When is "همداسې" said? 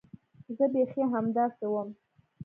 1.13-1.65